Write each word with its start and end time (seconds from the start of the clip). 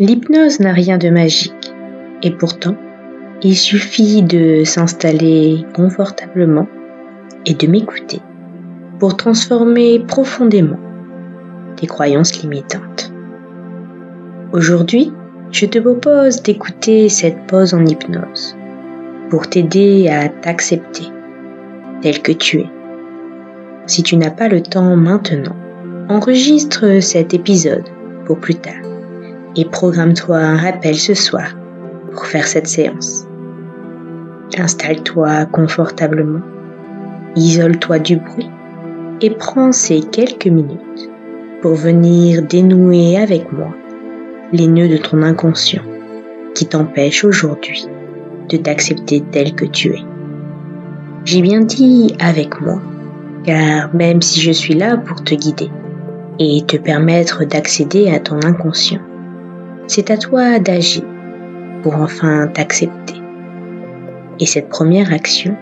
L'hypnose 0.00 0.60
n'a 0.60 0.72
rien 0.72 0.96
de 0.96 1.10
magique. 1.10 1.72
Et 2.22 2.30
pourtant, 2.30 2.76
il 3.42 3.56
suffit 3.56 4.22
de 4.22 4.62
s'installer 4.62 5.64
confortablement 5.74 6.68
et 7.44 7.54
de 7.54 7.66
m'écouter 7.66 8.20
pour 9.00 9.16
transformer 9.16 9.98
profondément 9.98 10.78
tes 11.74 11.88
croyances 11.88 12.40
limitantes. 12.40 13.12
Aujourd'hui, 14.52 15.12
je 15.50 15.66
te 15.66 15.80
propose 15.80 16.42
d'écouter 16.42 17.08
cette 17.08 17.48
pause 17.48 17.74
en 17.74 17.84
hypnose 17.84 18.56
pour 19.30 19.48
t'aider 19.48 20.08
à 20.08 20.28
t'accepter 20.28 21.08
tel 22.02 22.22
que 22.22 22.32
tu 22.32 22.60
es. 22.60 22.70
Si 23.86 24.04
tu 24.04 24.16
n'as 24.16 24.30
pas 24.30 24.46
le 24.46 24.62
temps 24.62 24.94
maintenant, 24.94 25.56
enregistre 26.08 27.00
cet 27.00 27.34
épisode 27.34 27.88
pour 28.26 28.38
plus 28.38 28.54
tard 28.54 28.97
et 29.58 29.64
programme-toi 29.64 30.36
un 30.36 30.56
rappel 30.56 30.94
ce 30.94 31.14
soir 31.14 31.56
pour 32.12 32.26
faire 32.26 32.46
cette 32.46 32.68
séance. 32.68 33.26
Installe-toi 34.56 35.46
confortablement, 35.46 36.42
isole-toi 37.34 37.98
du 37.98 38.16
bruit 38.18 38.48
et 39.20 39.30
prends 39.30 39.72
ces 39.72 40.00
quelques 40.00 40.46
minutes 40.46 41.10
pour 41.60 41.74
venir 41.74 42.42
dénouer 42.42 43.16
avec 43.18 43.52
moi 43.52 43.74
les 44.52 44.68
nœuds 44.68 44.88
de 44.88 44.96
ton 44.96 45.24
inconscient 45.24 45.82
qui 46.54 46.66
t'empêchent 46.66 47.24
aujourd'hui 47.24 47.84
de 48.48 48.58
t'accepter 48.58 49.24
tel 49.32 49.54
que 49.54 49.64
tu 49.64 49.88
es. 49.88 50.04
J'ai 51.24 51.42
bien 51.42 51.62
dit 51.62 52.14
avec 52.20 52.60
moi, 52.60 52.80
car 53.42 53.92
même 53.92 54.22
si 54.22 54.40
je 54.40 54.52
suis 54.52 54.74
là 54.74 54.96
pour 54.96 55.24
te 55.24 55.34
guider 55.34 55.68
et 56.38 56.62
te 56.64 56.76
permettre 56.76 57.44
d'accéder 57.44 58.08
à 58.08 58.20
ton 58.20 58.36
inconscient, 58.44 59.02
c'est 59.88 60.10
à 60.10 60.18
toi 60.18 60.58
d'agir 60.58 61.02
pour 61.82 61.96
enfin 61.96 62.46
t'accepter. 62.46 63.14
Et 64.38 64.46
cette 64.46 64.68
première 64.68 65.12
action 65.12 65.56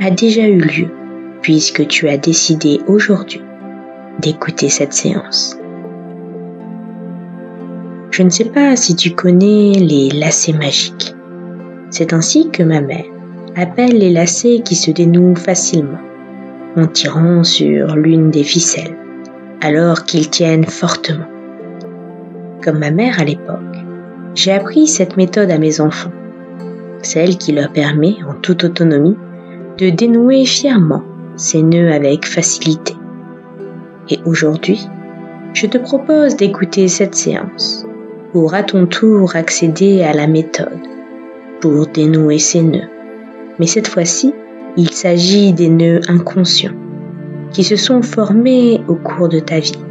a 0.00 0.10
déjà 0.10 0.46
eu 0.46 0.60
lieu 0.60 0.88
puisque 1.42 1.86
tu 1.88 2.08
as 2.08 2.16
décidé 2.16 2.80
aujourd'hui 2.86 3.42
d'écouter 4.20 4.68
cette 4.68 4.92
séance. 4.92 5.58
Je 8.10 8.22
ne 8.22 8.30
sais 8.30 8.44
pas 8.44 8.76
si 8.76 8.94
tu 8.94 9.10
connais 9.10 9.72
les 9.72 10.10
lacets 10.10 10.52
magiques. 10.52 11.14
C'est 11.90 12.12
ainsi 12.12 12.50
que 12.50 12.62
ma 12.62 12.80
mère 12.80 13.06
appelle 13.56 13.98
les 13.98 14.12
lacets 14.12 14.60
qui 14.64 14.76
se 14.76 14.90
dénouent 14.90 15.36
facilement 15.36 15.98
en 16.76 16.86
tirant 16.86 17.44
sur 17.44 17.96
l'une 17.96 18.30
des 18.30 18.44
ficelles, 18.44 18.96
alors 19.60 20.04
qu'ils 20.04 20.28
tiennent 20.28 20.64
fortement. 20.64 21.33
Comme 22.64 22.78
ma 22.78 22.90
mère 22.90 23.20
à 23.20 23.24
l'époque, 23.24 23.76
j'ai 24.34 24.50
appris 24.50 24.86
cette 24.86 25.18
méthode 25.18 25.50
à 25.50 25.58
mes 25.58 25.82
enfants, 25.82 26.12
celle 27.02 27.36
qui 27.36 27.52
leur 27.52 27.70
permet, 27.70 28.16
en 28.26 28.32
toute 28.32 28.64
autonomie, 28.64 29.18
de 29.76 29.90
dénouer 29.90 30.46
fièrement 30.46 31.02
ces 31.36 31.62
nœuds 31.62 31.92
avec 31.92 32.24
facilité. 32.24 32.94
Et 34.08 34.18
aujourd'hui, 34.24 34.80
je 35.52 35.66
te 35.66 35.76
propose 35.76 36.36
d'écouter 36.36 36.88
cette 36.88 37.14
séance 37.14 37.84
pour 38.32 38.54
à 38.54 38.62
ton 38.62 38.86
tour 38.86 39.36
accéder 39.36 40.02
à 40.02 40.14
la 40.14 40.26
méthode 40.26 40.80
pour 41.60 41.88
dénouer 41.88 42.38
ces 42.38 42.62
nœuds. 42.62 42.88
Mais 43.58 43.66
cette 43.66 43.88
fois-ci, 43.88 44.32
il 44.78 44.90
s'agit 44.90 45.52
des 45.52 45.68
nœuds 45.68 46.00
inconscients 46.08 46.72
qui 47.50 47.62
se 47.62 47.76
sont 47.76 48.00
formés 48.00 48.80
au 48.88 48.94
cours 48.94 49.28
de 49.28 49.40
ta 49.40 49.58
vie 49.58 49.84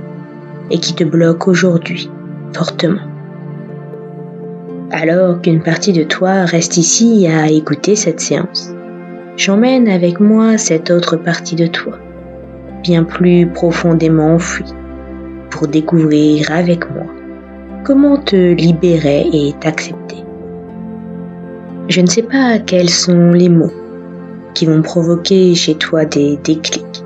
et 0.72 0.80
qui 0.80 0.96
te 0.96 1.04
bloquent 1.04 1.52
aujourd'hui 1.52 2.10
fortement. 2.54 3.02
Alors 4.92 5.42
qu'une 5.42 5.62
partie 5.62 5.92
de 5.92 6.04
toi 6.04 6.46
reste 6.46 6.78
ici 6.78 7.28
à 7.28 7.50
écouter 7.50 7.96
cette 7.96 8.20
séance, 8.20 8.72
j'emmène 9.38 9.88
avec 9.88 10.20
moi 10.20 10.58
cette 10.58 10.92
autre 10.92 11.18
partie 11.18 11.56
de 11.56 11.68
toi, 11.68 11.98
bien 12.84 13.04
plus 13.04 13.48
profondément 13.48 14.36
enfouie, 14.36 14.72
pour 15.50 15.68
découvrir 15.68 16.52
avec 16.52 16.90
moi 16.92 17.06
Comment 17.84 18.18
te 18.18 18.54
libérer 18.54 19.28
et 19.34 19.54
t'accepter 19.60 20.24
Je 21.90 22.00
ne 22.00 22.08
sais 22.08 22.24
pas 22.24 22.60
quels 22.60 22.90
sont 22.90 23.32
les 23.32 23.50
mots 23.50 23.74
qui 24.54 24.66
vont 24.66 24.82
provoquer 24.82 25.54
chez 25.56 25.76
toi 25.76 26.06
des 26.06 26.38
déclics, 26.38 27.04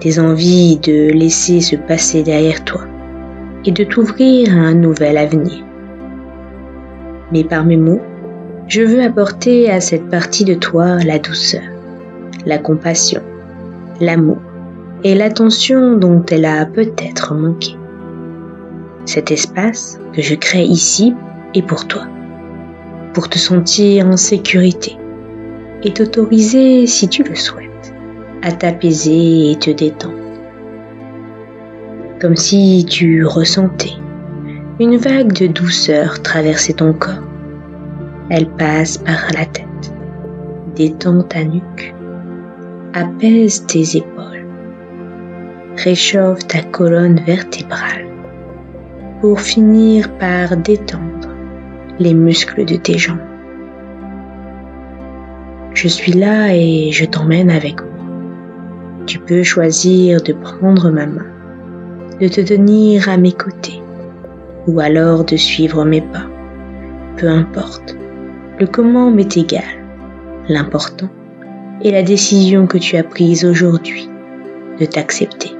des 0.00 0.20
envies 0.20 0.76
de 0.76 1.10
laisser 1.10 1.60
se 1.60 1.74
passer 1.74 2.22
derrière 2.22 2.64
toi 2.64 2.82
et 3.64 3.72
de 3.72 3.84
t'ouvrir 3.84 4.54
à 4.56 4.60
un 4.60 4.74
nouvel 4.74 5.16
avenir. 5.18 5.64
Mais 7.32 7.44
par 7.44 7.64
mes 7.64 7.76
mots, 7.76 8.02
je 8.68 8.82
veux 8.82 9.02
apporter 9.02 9.70
à 9.70 9.80
cette 9.80 10.08
partie 10.08 10.44
de 10.44 10.54
toi 10.54 10.98
la 11.04 11.18
douceur, 11.18 11.62
la 12.46 12.58
compassion, 12.58 13.22
l'amour 14.00 14.38
et 15.02 15.14
l'attention 15.14 15.96
dont 15.96 16.24
elle 16.30 16.46
a 16.46 16.64
peut-être 16.64 17.34
manqué. 17.34 17.76
Cet 19.04 19.30
espace 19.30 20.00
que 20.14 20.22
je 20.22 20.34
crée 20.34 20.64
ici 20.64 21.14
est 21.54 21.66
pour 21.66 21.86
toi, 21.86 22.06
pour 23.12 23.28
te 23.28 23.38
sentir 23.38 24.06
en 24.06 24.16
sécurité 24.16 24.96
et 25.82 25.92
t'autoriser, 25.92 26.86
si 26.86 27.08
tu 27.08 27.22
le 27.22 27.34
souhaites, 27.34 27.94
à 28.42 28.52
t'apaiser 28.52 29.50
et 29.50 29.58
te 29.58 29.70
détendre. 29.70 30.23
Comme 32.24 32.36
si 32.36 32.86
tu 32.88 33.26
ressentais 33.26 33.98
une 34.80 34.96
vague 34.96 35.34
de 35.34 35.46
douceur 35.46 36.22
traverser 36.22 36.72
ton 36.72 36.94
corps. 36.94 37.20
Elle 38.30 38.48
passe 38.48 38.96
par 38.96 39.26
la 39.34 39.44
tête, 39.44 39.92
détend 40.74 41.22
ta 41.24 41.44
nuque, 41.44 41.94
apaise 42.94 43.66
tes 43.66 43.98
épaules, 43.98 44.46
réchauffe 45.76 46.46
ta 46.48 46.62
colonne 46.62 47.20
vertébrale 47.26 48.06
pour 49.20 49.38
finir 49.42 50.10
par 50.16 50.56
détendre 50.56 51.28
les 51.98 52.14
muscles 52.14 52.64
de 52.64 52.76
tes 52.76 52.96
jambes. 52.96 53.18
Je 55.74 55.88
suis 55.88 56.12
là 56.12 56.56
et 56.56 56.88
je 56.90 57.04
t'emmène 57.04 57.50
avec 57.50 57.82
moi. 57.82 58.06
Tu 59.04 59.18
peux 59.18 59.42
choisir 59.42 60.22
de 60.22 60.32
prendre 60.32 60.90
ma 60.90 61.04
main, 61.04 61.33
de 62.20 62.28
te 62.28 62.40
tenir 62.40 63.08
à 63.08 63.16
mes 63.16 63.32
côtés 63.32 63.80
ou 64.66 64.80
alors 64.80 65.24
de 65.24 65.36
suivre 65.36 65.84
mes 65.84 66.00
pas. 66.00 66.26
Peu 67.16 67.28
importe, 67.28 67.96
le 68.58 68.66
comment 68.66 69.10
m'est 69.10 69.36
égal. 69.36 69.64
L'important 70.48 71.08
est 71.82 71.90
la 71.90 72.02
décision 72.02 72.66
que 72.66 72.78
tu 72.78 72.96
as 72.96 73.04
prise 73.04 73.44
aujourd'hui 73.44 74.08
de 74.80 74.86
t'accepter. 74.86 75.52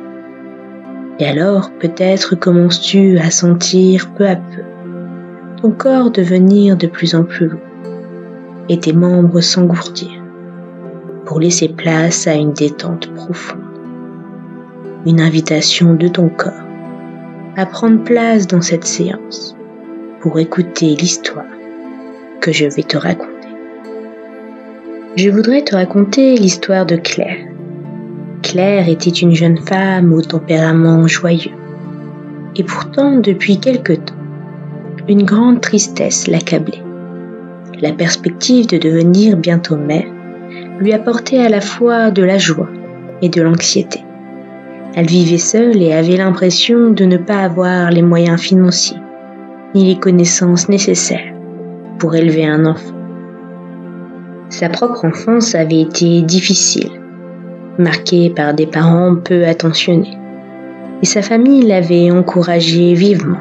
Et 1.19 1.27
alors 1.27 1.71
peut-être 1.81 2.35
commences-tu 2.35 3.19
à 3.19 3.31
sentir 3.31 4.11
peu 4.17 4.27
à 4.27 4.37
peu 4.37 4.63
ton 5.61 5.71
corps 5.71 6.11
devenir 6.11 6.77
de 6.77 6.87
plus 6.87 7.15
en 7.15 7.25
plus 7.25 7.49
lourd 7.49 7.61
et 8.69 8.81
tes 8.81 8.93
membres 8.93 9.41
s'engourdir 9.41 10.23
pour 11.25 11.41
laisser 11.41 11.69
place 11.69 12.27
à 12.27 12.35
une 12.35 12.53
détente 12.53 13.13
profonde. 13.15 13.64
Une 15.07 15.21
invitation 15.21 15.95
de 15.95 16.09
ton 16.09 16.29
corps 16.29 16.53
à 17.57 17.67
prendre 17.67 18.03
place 18.05 18.47
dans 18.47 18.63
cette 18.63 18.87
séance 18.87 19.55
pour 20.21 20.39
écouter 20.39 20.97
l'histoire 20.97 21.45
que 22.41 22.53
je 22.53 22.65
vais 22.65 22.83
te 22.83 22.97
raconter. 22.97 23.49
Je 25.17 25.29
voudrais 25.29 25.63
te 25.63 25.77
raconter 25.77 26.37
l'histoire 26.37 26.87
de 26.87 26.97
Claire 26.97 27.49
Claire 28.43 28.89
était 28.89 29.11
une 29.11 29.35
jeune 29.35 29.59
femme 29.59 30.13
au 30.13 30.23
tempérament 30.23 31.07
joyeux. 31.09 31.57
Et 32.57 32.63
pourtant, 32.63 33.17
depuis 33.17 33.59
quelque 33.59 33.95
temps, 33.95 34.15
une 35.09 35.25
grande 35.25 35.61
tristesse 35.61 36.29
l'accablait. 36.29 36.83
La 37.81 37.93
perspective 37.93 38.69
de 38.69 38.79
devenir 38.79 39.37
bientôt 39.37 39.77
mère 39.77 40.07
lui 40.79 40.93
apportait 40.93 41.41
à 41.41 41.49
la 41.49 41.61
fois 41.61 42.11
de 42.11 42.23
la 42.23 42.39
joie 42.39 42.71
et 43.23 43.29
de 43.29 43.43
l'anxiété. 43.43 44.04
Elle 44.97 45.07
vivait 45.07 45.39
seule 45.39 45.83
et 45.83 45.93
avait 45.93 46.17
l'impression 46.17 46.91
de 46.91 47.05
ne 47.05 47.17
pas 47.17 47.39
avoir 47.39 47.91
les 47.91 48.03
moyens 48.03 48.41
financiers 48.41 48.99
ni 49.75 49.87
les 49.87 49.99
connaissances 49.99 50.69
nécessaires 50.69 51.35
pour 51.99 52.15
élever 52.15 52.47
un 52.47 52.65
enfant. 52.65 52.95
Sa 54.51 54.69
propre 54.69 55.05
enfance 55.05 55.57
avait 55.57 55.81
été 55.81 56.23
difficile, 56.23 56.91
marquée 57.77 58.31
par 58.31 58.55
des 58.55 58.67
parents 58.67 59.17
peu 59.17 59.45
attentionnés, 59.47 60.17
et 61.03 61.07
sa 61.07 61.23
famille 61.23 61.67
l'avait 61.67 62.13
encouragée 62.13 62.95
vivement 62.95 63.41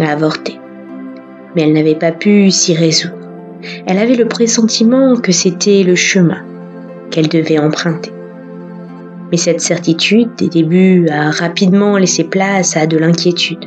à 0.00 0.10
avorter. 0.10 0.58
Mais 1.54 1.62
elle 1.62 1.74
n'avait 1.74 1.94
pas 1.94 2.12
pu 2.12 2.50
s'y 2.50 2.74
résoudre. 2.74 3.14
Elle 3.86 3.98
avait 3.98 4.16
le 4.16 4.26
pressentiment 4.26 5.14
que 5.16 5.30
c'était 5.30 5.84
le 5.84 5.94
chemin 5.94 6.42
qu'elle 7.10 7.28
devait 7.28 7.58
emprunter. 7.58 8.10
Mais 9.30 9.36
cette 9.36 9.60
certitude 9.60 10.34
des 10.36 10.48
débuts 10.48 11.08
a 11.08 11.30
rapidement 11.30 11.98
laissé 11.98 12.24
place 12.24 12.76
à 12.76 12.86
de 12.86 12.96
l'inquiétude. 12.96 13.64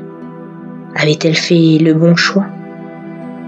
Avait-elle 0.96 1.36
fait 1.36 1.78
le 1.80 1.94
bon 1.94 2.16
choix? 2.16 2.48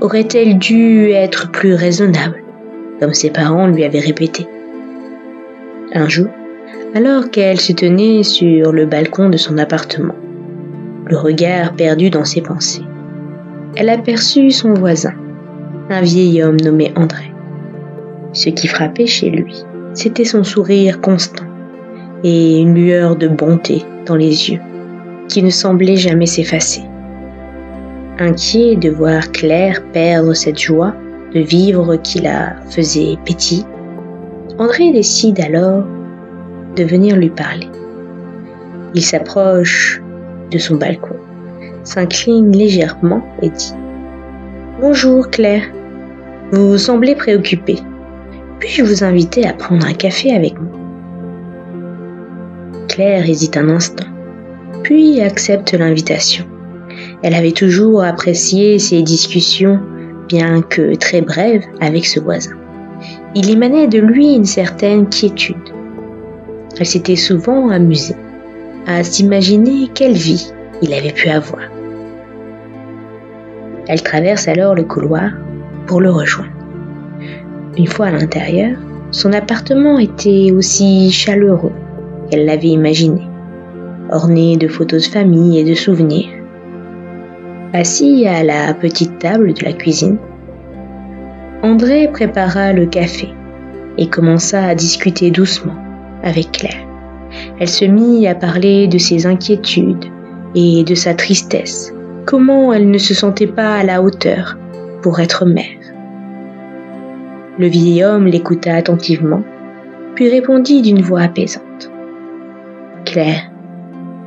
Aurait-elle 0.02 0.58
dû 0.58 1.10
être 1.10 1.52
plus 1.52 1.74
raisonnable, 1.74 2.44
comme 3.00 3.14
ses 3.14 3.30
parents 3.30 3.68
lui 3.68 3.84
avaient 3.84 4.00
répété? 4.00 4.48
Un 5.94 6.08
jour, 6.08 6.28
alors 6.96 7.32
qu'elle 7.32 7.60
se 7.60 7.74
tenait 7.74 8.24
sur 8.24 8.72
le 8.72 8.86
balcon 8.86 9.30
de 9.30 9.38
son 9.38 9.58
appartement, 9.58 10.16
le 11.06 11.18
regard 11.18 11.74
perdu 11.74 12.10
dans 12.10 12.26
ses 12.26 12.42
pensées, 12.42 12.84
elle 13.76 13.90
aperçut 13.90 14.52
son 14.52 14.74
voisin, 14.74 15.14
un 15.90 16.02
vieil 16.02 16.44
homme 16.44 16.60
nommé 16.62 16.92
André. 16.96 17.34
Ce 18.34 18.50
qui 18.50 18.68
frappait 18.68 19.08
chez 19.08 19.30
lui, 19.30 19.64
c'était 19.94 20.26
son 20.26 20.44
sourire 20.44 21.02
constant 21.02 21.43
et 22.24 22.60
une 22.60 22.76
lueur 22.76 23.16
de 23.16 23.28
bonté 23.28 23.84
dans 24.06 24.16
les 24.16 24.52
yeux 24.52 24.62
qui 25.28 25.44
ne 25.44 25.50
semblait 25.50 25.96
jamais 25.96 26.26
s'effacer. 26.26 26.84
Inquiet 28.20 28.76
de 28.76 28.90
voir 28.90 29.32
Claire 29.32 29.82
perdre 29.92 30.34
cette 30.34 30.60
joie 30.60 30.94
de 31.34 31.40
vivre 31.40 31.96
qui 31.96 32.20
la 32.20 32.56
faisait 32.70 33.18
pétiller, 33.26 33.66
André 34.60 34.92
décide 34.92 35.40
alors 35.40 35.84
de 36.76 36.84
venir 36.84 37.16
lui 37.16 37.30
parler. 37.30 37.68
Il 38.94 39.02
s'approche 39.02 40.02
de 40.52 40.58
son 40.60 40.76
balcon, 40.76 41.16
s'incline 41.84 42.56
légèrement 42.56 43.24
et 43.42 43.50
dit 43.50 43.74
Bonjour 44.80 45.30
Claire, 45.30 45.64
vous 46.52 46.78
semblez 46.78 47.16
préoccupée. 47.16 47.80
Puis-je 48.60 48.84
vous 48.84 49.04
inviter 49.04 49.48
à 49.48 49.54
prendre 49.54 49.88
un 49.88 49.94
café 49.94 50.36
avec 50.36 50.60
moi? 50.60 50.83
Claire 52.94 53.28
hésite 53.28 53.58
un 53.58 53.70
instant, 53.70 54.06
puis 54.84 55.20
accepte 55.20 55.74
l'invitation. 55.74 56.46
Elle 57.24 57.34
avait 57.34 57.52
toujours 57.52 58.04
apprécié 58.04 58.78
ces 58.78 59.02
discussions, 59.02 59.80
bien 60.30 60.62
que 60.62 60.94
très 60.94 61.22
brèves, 61.22 61.64
avec 61.82 62.06
ce 62.06 62.20
voisin. 62.20 62.56
Il 63.34 63.50
émanait 63.50 63.88
de 63.88 63.98
lui 63.98 64.36
une 64.36 64.46
certaine 64.46 65.10
quiétude. 65.10 65.74
Elle 66.80 66.86
s'était 66.86 67.16
souvent 67.16 67.70
amusée 67.70 68.16
à 68.86 69.04
s'imaginer 69.04 69.90
quelle 69.92 70.14
vie 70.14 70.54
il 70.84 70.94
avait 70.94 71.14
pu 71.14 71.30
avoir. 71.30 71.64
Elle 73.88 74.04
traverse 74.04 74.48
alors 74.48 74.76
le 74.76 74.84
couloir 74.84 75.32
pour 75.88 76.00
le 76.00 76.12
rejoindre. 76.12 76.52
Une 77.76 77.88
fois 77.88 78.06
à 78.06 78.12
l'intérieur, 78.12 78.78
son 79.10 79.34
appartement 79.34 79.98
était 79.98 80.52
aussi 80.52 81.12
chaleureux 81.12 81.74
qu'elle 82.30 82.46
l'avait 82.46 82.68
imaginé, 82.68 83.22
orné 84.12 84.58
de 84.58 84.68
photos 84.68 85.08
de 85.08 85.14
famille 85.14 85.60
et 85.60 85.64
de 85.64 85.74
souvenirs. 85.74 86.30
Assis 87.74 88.28
à 88.28 88.44
la 88.44 88.74
petite 88.74 89.20
table 89.20 89.54
de 89.54 89.66
la 89.66 89.74
cuisine, 89.74 90.18
André 91.64 92.10
prépara 92.12 92.74
le 92.74 92.86
café 92.86 93.30
et 93.98 94.08
commença 94.08 94.66
à 94.66 94.76
discuter 94.76 95.32
doucement 95.32 95.76
avec 96.24 96.52
Claire. 96.52 96.88
Elle 97.60 97.70
se 97.70 97.86
mit 97.86 98.28
à 98.28 98.36
parler 98.36 98.88
de 98.88 98.98
ses 98.98 99.26
inquiétudes 99.26 100.06
et 100.56 100.84
de 100.84 100.96
sa 100.96 101.14
tristesse, 101.14 101.94
comment 102.26 102.74
elle 102.74 102.90
ne 102.90 102.98
se 102.98 103.14
sentait 103.14 103.48
pas 103.48 103.76
à 103.76 103.84
la 103.84 104.02
hauteur 104.02 104.58
pour 105.02 105.20
être 105.20 105.46
mère. 105.46 105.80
Le 107.60 107.68
vieil 107.68 108.04
homme 108.04 108.26
l'écouta 108.26 108.76
attentivement, 108.76 109.44
puis 110.16 110.30
répondit 110.30 110.82
d'une 110.82 111.02
voix 111.02 111.22
apaisante. 111.22 111.63
Claire, 113.14 113.52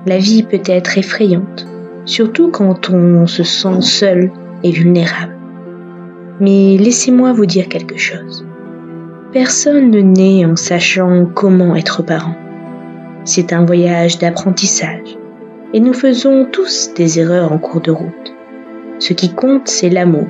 la 0.06 0.18
vie 0.18 0.44
peut 0.44 0.62
être 0.64 0.96
effrayante, 0.96 1.66
surtout 2.04 2.52
quand 2.52 2.88
on 2.88 3.26
se 3.26 3.42
sent 3.42 3.80
seul 3.80 4.30
et 4.62 4.70
vulnérable. 4.70 5.34
Mais 6.38 6.76
laissez-moi 6.78 7.32
vous 7.32 7.46
dire 7.46 7.68
quelque 7.68 7.98
chose. 7.98 8.46
Personne 9.32 9.90
ne 9.90 10.02
naît 10.02 10.44
en 10.44 10.54
sachant 10.54 11.26
comment 11.26 11.74
être 11.74 12.04
parent. 12.04 12.36
C'est 13.24 13.52
un 13.52 13.64
voyage 13.64 14.18
d'apprentissage 14.18 15.18
et 15.74 15.80
nous 15.80 15.92
faisons 15.92 16.46
tous 16.52 16.94
des 16.94 17.18
erreurs 17.18 17.50
en 17.50 17.58
cours 17.58 17.80
de 17.80 17.90
route. 17.90 18.34
Ce 19.00 19.14
qui 19.14 19.34
compte, 19.34 19.66
c'est 19.66 19.90
l'amour 19.90 20.28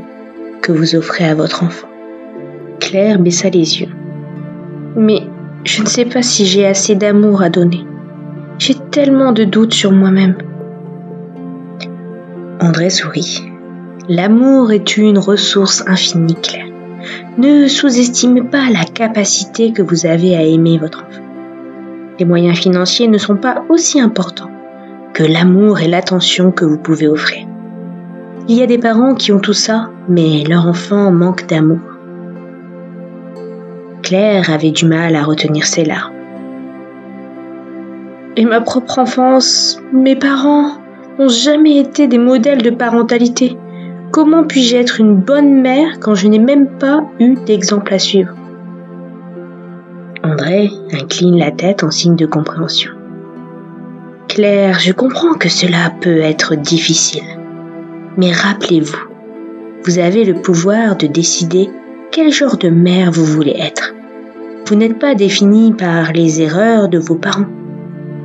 que 0.63 0.73
vous 0.73 0.97
offrez 0.97 1.29
à 1.29 1.35
votre 1.35 1.63
enfant. 1.63 1.89
Claire 2.81 3.19
baissa 3.19 3.51
les 3.51 3.83
yeux. 3.83 3.93
Mais 4.97 5.25
je 5.65 5.83
ne 5.83 5.87
sais 5.87 6.07
pas 6.07 6.23
si 6.23 6.47
j'ai 6.47 6.65
assez 6.65 6.95
d'amour 6.95 7.43
à 7.43 7.51
donner. 7.51 7.85
J'ai 8.59 8.75
tellement 8.75 9.33
de 9.33 9.45
doutes 9.45 9.75
sur 9.75 9.93
moi-même. 9.93 10.37
André 12.61 12.89
sourit. 12.91 13.43
L'amour 14.09 14.73
est 14.73 14.97
une 14.97 15.19
ressource 15.19 15.85
infinie, 15.87 16.37
Claire. 16.37 16.67
Ne 17.39 17.69
sous-estimez 17.69 18.43
pas 18.43 18.71
la 18.71 18.85
capacité 18.85 19.73
que 19.73 19.83
vous 19.83 20.07
avez 20.07 20.37
à 20.37 20.43
aimer 20.43 20.79
votre 20.79 21.05
enfant. 21.07 21.23
Les 22.19 22.25
moyens 22.25 22.59
financiers 22.59 23.09
ne 23.09 23.19
sont 23.19 23.37
pas 23.37 23.63
aussi 23.69 24.01
importants 24.01 24.51
que 25.13 25.23
l'amour 25.23 25.81
et 25.81 25.89
l'attention 25.89 26.51
que 26.51 26.65
vous 26.65 26.79
pouvez 26.79 27.09
offrir. 27.09 27.47
Il 28.49 28.57
y 28.57 28.63
a 28.63 28.67
des 28.67 28.79
parents 28.79 29.15
qui 29.15 29.33
ont 29.33 29.41
tout 29.41 29.53
ça, 29.53 29.91
mais 30.09 30.45
leur 30.49 30.67
enfant 30.67 31.11
manque 31.13 31.47
d'amour. 31.47 31.81
Claire 34.03 34.51
avait 34.51 34.71
du 34.71 34.87
mal 34.87 35.15
à 35.15 35.25
retenir 35.25 35.67
ses 35.67 35.85
larmes. 35.85 36.16
Et 38.37 38.45
ma 38.45 38.61
propre 38.61 38.99
enfance, 38.99 39.81
mes 39.93 40.15
parents, 40.15 40.73
n'ont 41.19 41.29
jamais 41.29 41.79
été 41.79 42.07
des 42.07 42.19
modèles 42.19 42.61
de 42.61 42.71
parentalité. 42.71 43.57
Comment 44.11 44.45
puis-je 44.45 44.77
être 44.77 45.01
une 45.01 45.17
bonne 45.17 45.63
mère 45.63 45.99
quand 46.01 46.15
je 46.15 46.29
n'ai 46.29 46.39
même 46.39 46.69
pas 46.79 47.05
eu 47.19 47.35
d'exemple 47.47 47.95
à 47.95 47.99
suivre? 47.99 48.35
André 50.23 50.71
incline 50.93 51.39
la 51.39 51.51
tête 51.51 51.83
en 51.83 51.91
signe 51.91 52.17
de 52.17 52.27
compréhension. 52.27 52.93
Claire, 54.29 54.81
je 54.81 54.93
comprends 54.93 55.35
que 55.35 55.49
cela 55.49 55.91
peut 56.01 56.19
être 56.19 56.57
difficile. 56.57 57.23
Mais 58.19 58.33
rappelez-vous, 58.33 59.09
vous 59.85 59.99
avez 59.99 60.25
le 60.25 60.35
pouvoir 60.35 60.97
de 60.97 61.07
décider 61.07 61.71
quel 62.11 62.33
genre 62.33 62.57
de 62.57 62.69
mère 62.69 63.13
vous 63.13 63.25
voulez 63.25 63.57
être. 63.59 63.95
Vous 64.67 64.75
n'êtes 64.75 64.99
pas 64.99 65.15
définie 65.15 65.73
par 65.73 66.13
les 66.13 66.43
erreurs 66.43 66.89
de 66.89 66.99
vos 66.99 67.15
parents. 67.15 67.47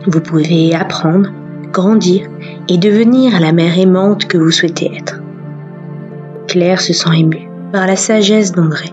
Vous 0.08 0.22
pouvez 0.22 0.74
apprendre 0.74 1.30
grandir 1.72 2.28
et 2.68 2.78
devenir 2.78 3.40
la 3.40 3.52
mère 3.52 3.78
aimante 3.78 4.26
que 4.26 4.38
vous 4.38 4.52
souhaitez 4.52 4.92
être. 4.96 5.22
Claire 6.48 6.82
se 6.82 6.94
sent 6.94 7.18
émue 7.18 7.48
par 7.72 7.88
la 7.88 7.96
sagesse 7.96 8.52
d'André. 8.52 8.90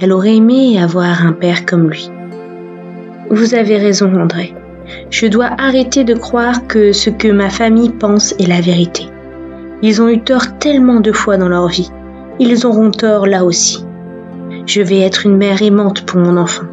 Elle 0.00 0.12
aurait 0.12 0.36
aimé 0.36 0.80
avoir 0.80 1.26
un 1.26 1.32
père 1.32 1.66
comme 1.66 1.90
lui. 1.90 2.10
Vous 3.30 3.54
avez 3.54 3.76
raison, 3.78 4.12
André. 4.14 4.54
Je 5.10 5.26
dois 5.26 5.50
arrêter 5.58 6.04
de 6.04 6.14
croire 6.14 6.66
que 6.66 6.92
ce 6.92 7.10
que 7.10 7.28
ma 7.28 7.50
famille 7.50 7.90
pense 7.90 8.32
est 8.38 8.48
la 8.48 8.60
vérité. 8.60 9.06
Ils 9.82 10.00
ont 10.00 10.08
eu 10.08 10.20
tort 10.20 10.58
tellement 10.58 11.00
de 11.00 11.12
fois 11.12 11.36
dans 11.36 11.48
leur 11.48 11.68
vie. 11.68 11.90
Ils 12.38 12.66
auront 12.66 12.90
tort 12.90 13.26
là 13.26 13.44
aussi. 13.44 13.84
Je 14.66 14.82
vais 14.82 15.00
être 15.00 15.26
une 15.26 15.36
mère 15.36 15.62
aimante 15.62 16.06
pour 16.06 16.20
mon 16.20 16.36
enfant. 16.36 16.64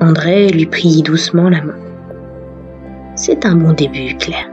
André 0.00 0.48
lui 0.48 0.66
prit 0.66 1.02
doucement 1.02 1.48
la 1.48 1.62
main. 1.62 1.78
C'est 3.14 3.46
un 3.46 3.56
bon 3.56 3.72
début, 3.72 4.14
Claire. 4.18 4.50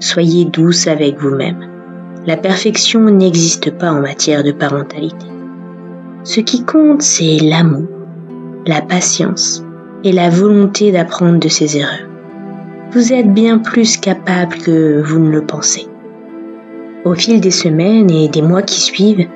Soyez 0.00 0.44
douce 0.44 0.88
avec 0.88 1.18
vous-même. 1.18 1.68
La 2.26 2.36
perfection 2.36 3.02
n'existe 3.02 3.70
pas 3.70 3.92
en 3.92 4.00
matière 4.00 4.42
de 4.42 4.50
parentalité. 4.50 5.26
Ce 6.24 6.40
qui 6.40 6.64
compte, 6.64 7.02
c'est 7.02 7.38
l'amour, 7.38 7.86
la 8.66 8.82
patience 8.82 9.64
et 10.02 10.10
la 10.10 10.30
volonté 10.30 10.90
d'apprendre 10.90 11.38
de 11.38 11.48
ses 11.48 11.78
erreurs. 11.78 12.08
Vous 12.90 13.12
êtes 13.12 13.32
bien 13.32 13.58
plus 13.58 13.96
capable 13.96 14.56
que 14.56 15.00
vous 15.00 15.20
ne 15.20 15.30
le 15.30 15.46
pensez. 15.46 15.86
Au 17.04 17.14
fil 17.14 17.40
des 17.40 17.52
semaines 17.52 18.10
et 18.10 18.28
des 18.28 18.42
mois 18.42 18.62
qui 18.62 18.80
suivent, 18.80 19.28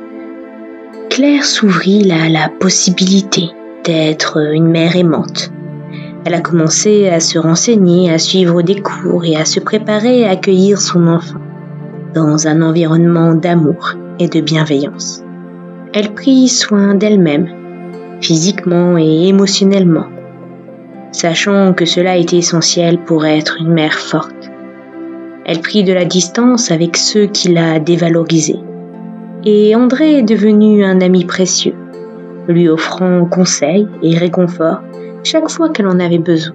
Claire 1.08 1.44
s'ouvrit 1.44 2.10
à 2.10 2.28
la 2.28 2.49
possibilité 2.49 3.50
d'être 3.84 4.38
une 4.52 4.68
mère 4.68 4.96
aimante, 4.96 5.50
Elle 6.25 6.34
a 6.34 6.40
commencé 6.40 7.08
à 7.08 7.18
se 7.18 7.38
renseigner, 7.38 8.12
à 8.12 8.18
suivre 8.18 8.60
des 8.62 8.80
cours 8.80 9.25
et 9.25 9.37
à 9.37 9.44
se 9.44 9.58
préparer 9.58 10.26
à 10.26 10.30
accueillir 10.30 10.80
son 10.80 11.06
enfant 11.06 11.40
dans 12.14 12.46
un 12.46 12.62
environnement 12.62 13.34
d'amour 13.34 13.94
et 14.18 14.28
de 14.28 14.40
bienveillance. 14.40 15.22
Elle 15.94 16.12
prit 16.12 16.49
soin 16.49 16.94
d'elle-même, 16.94 17.49
physiquement 18.20 18.99
et 18.99 19.28
émotionnellement, 19.28 20.06
sachant 21.12 21.72
que 21.72 21.87
cela 21.87 22.16
était 22.16 22.37
essentiel 22.37 22.99
pour 22.99 23.25
être 23.25 23.56
une 23.60 23.72
mère 23.72 23.99
forte. 23.99 24.50
Elle 25.46 25.60
prit 25.60 25.84
de 25.84 25.92
la 25.92 26.04
distance 26.04 26.70
avec 26.70 26.96
ceux 26.96 27.26
qui 27.26 27.49
la 27.49 27.80
dévalorisaient. 27.80 28.60
Et 29.44 29.75
André 29.75 30.18
est 30.18 30.22
devenu 30.22 30.84
un 30.84 31.00
ami 31.00 31.25
précieux, 31.25 31.75
lui 32.50 32.69
offrant 32.69 33.25
conseils 33.25 33.88
et 34.02 34.16
réconfort 34.16 34.80
chaque 35.23 35.49
fois 35.49 35.69
qu'elle 35.69 35.87
en 35.87 36.00
avait 36.00 36.19
besoin. 36.19 36.54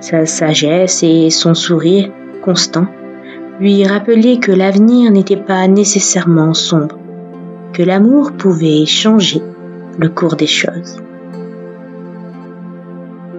Sa 0.00 0.24
sagesse 0.26 1.02
et 1.02 1.30
son 1.30 1.54
sourire 1.54 2.10
constant 2.42 2.86
lui 3.60 3.84
rappelaient 3.84 4.38
que 4.38 4.52
l'avenir 4.52 5.10
n'était 5.10 5.36
pas 5.36 5.68
nécessairement 5.68 6.54
sombre, 6.54 6.98
que 7.74 7.82
l'amour 7.82 8.32
pouvait 8.32 8.86
changer 8.86 9.42
le 9.98 10.08
cours 10.08 10.36
des 10.36 10.46
choses. 10.46 10.96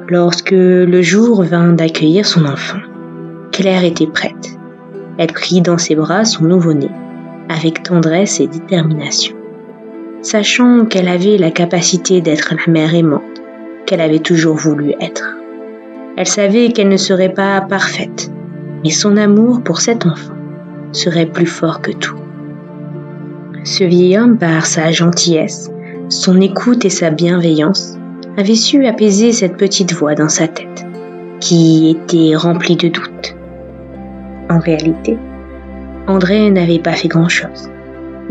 Lorsque 0.08 0.52
le 0.52 1.02
jour 1.02 1.44
vint 1.44 1.74
d'accueillir 1.74 2.26
son 2.26 2.46
enfant, 2.46 2.80
Claire 3.52 3.84
était 3.84 4.08
prête. 4.08 4.58
Elle 5.18 5.32
prit 5.32 5.62
dans 5.62 5.78
ses 5.78 5.96
bras 5.96 6.26
son 6.26 6.44
nouveau-né, 6.44 6.90
avec 7.50 7.82
tendresse 7.84 8.40
et 8.40 8.48
détermination, 8.48 9.36
sachant 10.22 10.86
qu'elle 10.86 11.08
avait 11.08 11.38
la 11.38 11.52
capacité 11.52 12.22
d'être 12.22 12.54
la 12.56 12.72
mère 12.72 12.94
aimante 12.94 13.24
qu'elle 13.86 14.02
avait 14.02 14.20
toujours 14.20 14.56
voulu 14.56 14.94
être. 15.00 15.36
Elle 16.16 16.28
savait 16.28 16.72
qu'elle 16.72 16.90
ne 16.90 16.98
serait 16.98 17.34
pas 17.34 17.62
parfaite, 17.62 18.32
mais 18.84 18.90
son 18.90 19.18
amour 19.18 19.62
pour 19.64 19.82
cet 19.82 20.06
enfant 20.06 20.34
serait 20.92 21.26
plus 21.26 21.46
fort 21.46 21.82
que 21.82 21.92
tout. 21.92 22.16
Ce 23.64 23.84
vieil 23.84 24.18
homme, 24.18 24.38
par 24.38 24.66
sa 24.66 24.92
gentillesse, 24.92 25.72
son 26.10 26.40
écoute 26.42 26.86
et 26.86 26.90
sa 26.90 27.10
bienveillance, 27.10 27.98
avait 28.38 28.56
su 28.56 28.86
apaiser 28.86 29.32
cette 29.32 29.58
petite 29.58 29.94
voix 29.94 30.16
dans 30.16 30.30
sa 30.30 30.48
tête, 30.48 30.86
qui 31.40 31.90
était 31.90 32.36
remplie 32.36 32.76
de 32.76 32.88
doutes. 32.88 33.36
En 34.50 34.60
réalité, 34.60 35.18
André 36.08 36.50
n'avait 36.50 36.80
pas 36.80 36.94
fait 36.94 37.08
grand-chose. 37.08 37.70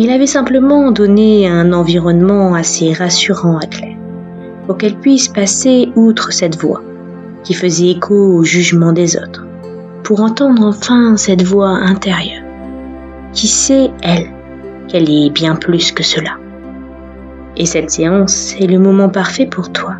Il 0.02 0.08
avait 0.08 0.26
simplement 0.26 0.92
donné 0.92 1.46
un 1.46 1.74
environnement 1.74 2.54
assez 2.54 2.94
rassurant 2.94 3.58
à 3.58 3.66
Claire, 3.66 3.98
pour 4.66 4.78
qu'elle 4.78 4.96
puisse 4.96 5.28
passer 5.28 5.90
outre 5.94 6.32
cette 6.32 6.56
voix, 6.56 6.82
qui 7.44 7.52
faisait 7.52 7.90
écho 7.90 8.14
au 8.14 8.42
jugement 8.42 8.94
des 8.94 9.18
autres, 9.18 9.46
pour 10.02 10.22
entendre 10.22 10.64
enfin 10.64 11.18
cette 11.18 11.42
voix 11.42 11.68
intérieure, 11.68 12.42
qui 13.34 13.46
sait, 13.46 13.90
elle, 14.02 14.30
qu'elle 14.88 15.10
est 15.10 15.28
bien 15.28 15.54
plus 15.54 15.92
que 15.92 16.02
cela. 16.02 16.38
Et 17.58 17.66
cette 17.66 17.90
séance 17.90 18.56
est 18.58 18.68
le 18.68 18.78
moment 18.78 19.10
parfait 19.10 19.44
pour 19.44 19.70
toi, 19.70 19.96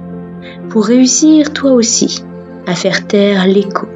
pour 0.71 0.87
réussir 0.87 1.53
toi 1.53 1.73
aussi 1.73 2.25
à 2.67 2.75
faire 2.75 3.07
taire 3.07 3.47
l'écho, 3.47 3.87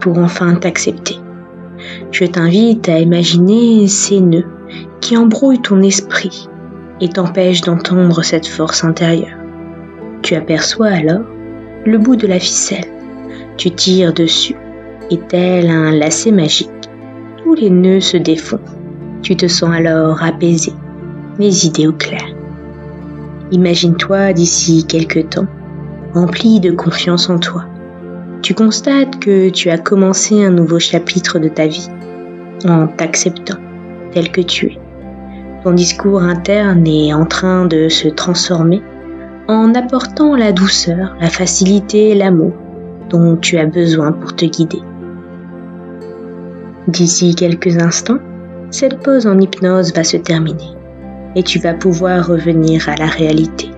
pour 0.00 0.18
enfin 0.18 0.56
t'accepter. 0.56 1.20
Je 2.10 2.24
t'invite 2.24 2.88
à 2.88 2.98
imaginer 2.98 3.86
ces 3.86 4.18
nœuds 4.18 4.57
qui 5.00 5.16
embrouillent 5.16 5.62
ton 5.62 5.82
esprit 5.82 6.48
et 7.00 7.08
t'empêchent 7.08 7.62
d'entendre 7.62 8.22
cette 8.22 8.46
force 8.46 8.84
intérieure. 8.84 9.38
Tu 10.22 10.34
aperçois 10.34 10.88
alors 10.88 11.24
le 11.84 11.98
bout 11.98 12.16
de 12.16 12.26
la 12.26 12.38
ficelle. 12.38 12.86
Tu 13.56 13.70
tires 13.70 14.12
dessus 14.12 14.56
et 15.10 15.18
tel 15.18 15.70
un 15.70 15.90
lacet 15.90 16.32
magique, 16.32 16.70
tous 17.42 17.54
les 17.54 17.70
nœuds 17.70 18.00
se 18.00 18.16
défont. 18.16 18.60
Tu 19.22 19.36
te 19.36 19.48
sens 19.48 19.70
alors 19.70 20.22
apaisé, 20.22 20.72
les 21.38 21.66
idées 21.66 21.86
au 21.86 21.92
clair. 21.92 22.24
Imagine-toi 23.50 24.32
d'ici 24.32 24.84
quelque 24.86 25.20
temps, 25.20 25.46
rempli 26.14 26.60
de 26.60 26.70
confiance 26.70 27.30
en 27.30 27.38
toi. 27.38 27.64
Tu 28.42 28.54
constates 28.54 29.18
que 29.18 29.48
tu 29.48 29.70
as 29.70 29.78
commencé 29.78 30.44
un 30.44 30.50
nouveau 30.50 30.78
chapitre 30.78 31.38
de 31.38 31.48
ta 31.48 31.66
vie 31.66 31.88
en 32.64 32.86
t'acceptant 32.86 33.58
tel 34.12 34.30
que 34.30 34.40
tu 34.40 34.66
es. 34.66 34.87
Discours 35.72 36.22
interne 36.22 36.86
est 36.86 37.12
en 37.12 37.26
train 37.26 37.66
de 37.66 37.88
se 37.88 38.08
transformer 38.08 38.82
en 39.48 39.74
apportant 39.74 40.34
la 40.34 40.52
douceur, 40.52 41.16
la 41.20 41.28
facilité 41.28 42.10
et 42.10 42.14
l'amour 42.14 42.52
dont 43.10 43.36
tu 43.36 43.58
as 43.58 43.66
besoin 43.66 44.12
pour 44.12 44.34
te 44.34 44.44
guider. 44.44 44.80
D'ici 46.86 47.34
quelques 47.34 47.78
instants, 47.78 48.18
cette 48.70 49.00
pause 49.02 49.26
en 49.26 49.38
hypnose 49.38 49.94
va 49.94 50.04
se 50.04 50.16
terminer 50.16 50.74
et 51.34 51.42
tu 51.42 51.58
vas 51.58 51.74
pouvoir 51.74 52.26
revenir 52.26 52.88
à 52.88 52.96
la 52.96 53.06
réalité 53.06 53.70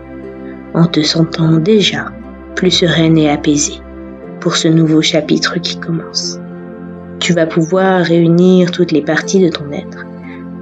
en 0.74 0.86
te 0.86 1.02
sentant 1.02 1.58
déjà 1.58 2.06
plus 2.54 2.70
sereine 2.70 3.18
et 3.18 3.30
apaisée 3.30 3.80
pour 4.40 4.56
ce 4.56 4.68
nouveau 4.68 5.02
chapitre 5.02 5.58
qui 5.60 5.78
commence. 5.78 6.38
Tu 7.18 7.32
vas 7.32 7.46
pouvoir 7.46 8.02
réunir 8.02 8.70
toutes 8.70 8.92
les 8.92 9.02
parties 9.02 9.42
de 9.42 9.50
ton 9.50 9.70
être 9.72 10.06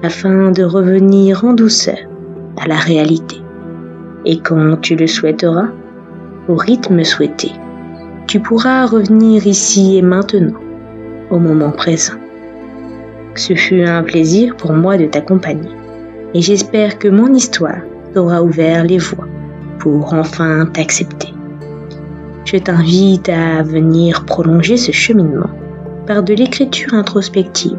afin 0.02 0.50
de 0.50 0.62
revenir 0.62 1.44
en 1.44 1.52
douceur 1.52 1.98
à 2.56 2.68
la 2.68 2.76
réalité. 2.76 3.36
Et 4.24 4.38
quand 4.38 4.80
tu 4.80 4.96
le 4.96 5.06
souhaiteras, 5.06 5.68
au 6.48 6.54
rythme 6.54 7.02
souhaité, 7.04 7.52
tu 8.26 8.40
pourras 8.40 8.86
revenir 8.86 9.46
ici 9.46 9.96
et 9.96 10.02
maintenant, 10.02 10.58
au 11.30 11.38
moment 11.38 11.70
présent. 11.70 12.14
Ce 13.34 13.54
fut 13.54 13.82
un 13.82 14.02
plaisir 14.02 14.56
pour 14.56 14.72
moi 14.72 14.96
de 14.96 15.06
t'accompagner 15.06 15.70
et 16.34 16.42
j'espère 16.42 16.98
que 16.98 17.08
mon 17.08 17.32
histoire 17.32 17.78
t'aura 18.12 18.42
ouvert 18.42 18.84
les 18.84 18.98
voies 18.98 19.28
pour 19.78 20.12
enfin 20.12 20.66
t'accepter. 20.66 21.32
Je 22.44 22.56
t'invite 22.56 23.28
à 23.28 23.62
venir 23.62 24.24
prolonger 24.24 24.76
ce 24.76 24.92
cheminement 24.92 25.50
par 26.06 26.22
de 26.22 26.34
l'écriture 26.34 26.94
introspective, 26.94 27.78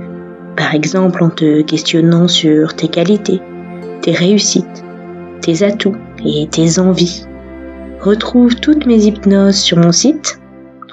par 0.60 0.75
exemple 0.75 1.24
en 1.24 1.30
te 1.30 1.62
questionnant 1.62 2.28
sur 2.28 2.75
tes 2.75 2.89
qualités, 2.89 3.39
tes 4.01 4.12
réussites, 4.12 4.84
tes 5.42 5.63
atouts 5.63 5.96
et 6.25 6.50
tes 6.50 6.80
envies. 6.80 7.24
Retrouve 8.01 8.56
toutes 8.56 8.86
mes 8.86 9.06
hypnoses 9.06 9.56
sur 9.56 9.78
mon 9.78 9.94
site 9.94 10.42